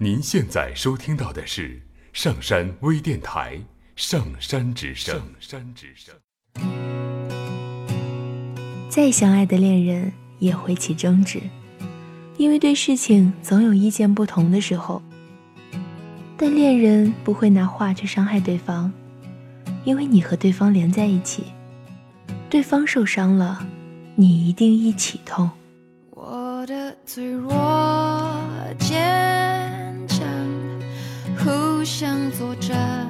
[0.00, 3.56] 您现在收听到的是上山微电台
[3.96, 5.16] 《上山之声》。
[5.18, 6.14] 上山之声。
[8.88, 11.40] 再相爱的恋人也会起争执，
[12.36, 15.02] 因为对事情总有意见不同的时候。
[16.36, 18.92] 但恋人不会拿话去伤害对方，
[19.82, 21.42] 因为你和对方连在一起，
[22.48, 23.66] 对方受伤了，
[24.14, 25.50] 你一定一起痛。
[26.10, 27.50] 我的脆弱
[28.78, 29.37] 坚强，
[31.78, 33.06] 互相作战，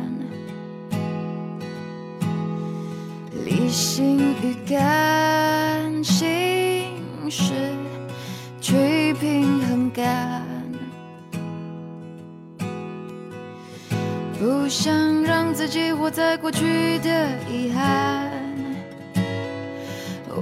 [3.46, 6.84] 理性与感性
[7.30, 7.54] 是
[8.60, 10.44] 去平衡感，
[14.38, 18.30] 不想让自己活在过去的遗憾。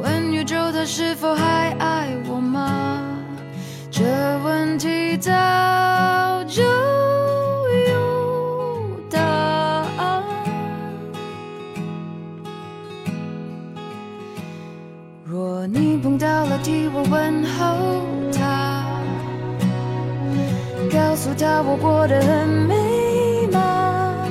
[0.02, 3.04] 问宇宙，它是否还爱我吗？
[3.88, 4.02] 这
[4.45, 5.30] 问题早
[6.45, 6.62] 就
[16.62, 18.85] 替我问候他，
[20.90, 24.29] 告诉他我过得很美满，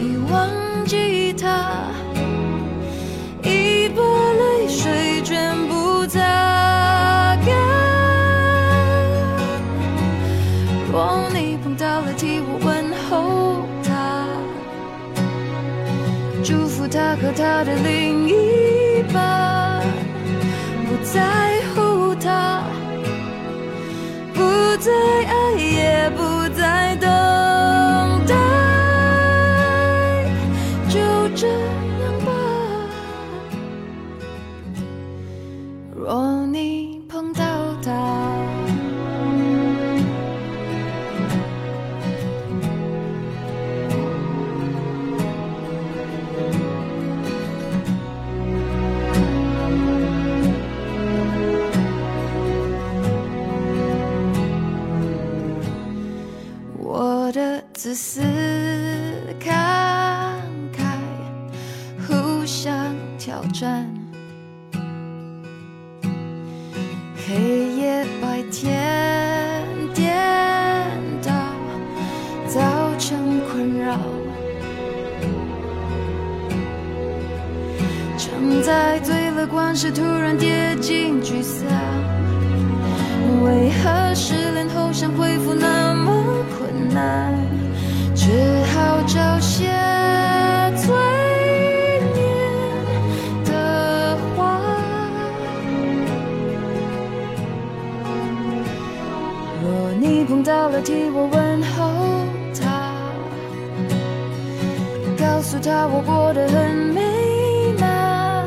[0.00, 0.50] 已忘
[0.86, 1.92] 记他，
[3.42, 6.18] 已把泪水全部擦
[7.46, 7.54] 干。
[10.90, 14.26] 若你碰到了，替我问候他，
[16.42, 19.67] 祝福他和他的另一半，
[21.04, 22.62] 在乎他，
[24.34, 24.40] 不
[24.78, 24.92] 再
[25.26, 26.22] 爱，也不
[63.58, 63.92] 挑战，
[67.26, 67.34] 黑
[67.76, 70.16] 夜白天颠
[71.20, 71.32] 倒，
[72.46, 72.60] 造
[73.00, 73.98] 成困扰。
[78.16, 81.87] 常在最乐观时突然跌进沮丧。
[100.68, 102.26] 到了，替我问候
[102.60, 102.92] 他，
[105.16, 107.00] 告诉他我过得很美
[107.80, 108.44] 满，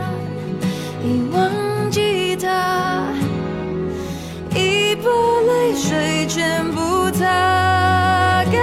[1.04, 1.50] 已忘
[1.90, 3.08] 记他。
[4.54, 5.10] 已把
[5.48, 7.26] 泪水全部擦
[8.52, 8.54] 干。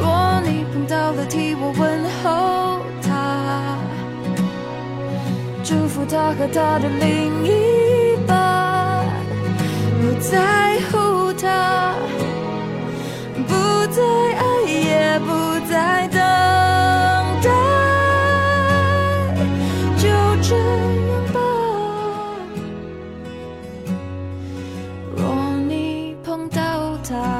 [0.00, 3.76] 若你碰到了，替我问候他，
[5.64, 7.50] 祝福他和他的另一，
[10.20, 11.94] 在乎他，
[13.48, 13.54] 不
[13.90, 14.02] 再
[14.36, 15.26] 爱，也不
[15.66, 16.20] 再等
[17.42, 17.48] 待，
[19.96, 20.04] 就
[20.42, 21.36] 这样吧。
[25.16, 25.18] 若
[25.66, 26.58] 你碰到
[27.08, 27.39] 他，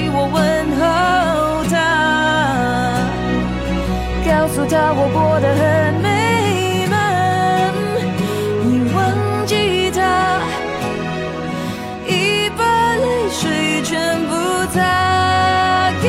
[0.00, 0.40] 替我问
[0.80, 0.82] 候
[1.68, 1.76] 他，
[4.24, 5.60] 告诉他我过得很
[6.00, 6.08] 美
[6.88, 6.96] 满，
[8.64, 8.96] 已忘
[9.44, 10.00] 记他，
[12.08, 12.60] 已把
[12.96, 14.32] 泪水全部
[14.72, 14.80] 擦
[16.02, 16.08] 干。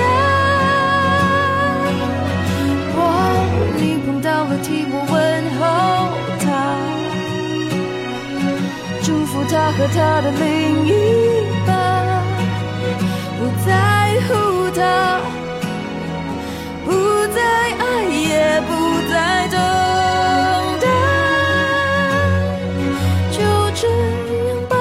[2.95, 2.97] 我
[3.75, 5.19] 你碰到了，替我问
[5.59, 5.61] 候
[6.39, 6.47] 他。
[9.03, 10.89] 祝福他和他的另一
[11.67, 11.69] 半，
[13.41, 15.19] 不在乎他，
[16.85, 16.91] 不
[17.33, 17.41] 再
[17.73, 18.69] 爱，也不
[19.09, 19.57] 再等
[20.79, 20.85] 待，
[23.31, 23.41] 就
[23.73, 23.88] 这
[24.47, 24.75] 样吧。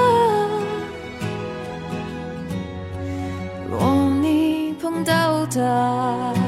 [3.67, 3.73] 若
[4.21, 6.40] 你碰到他。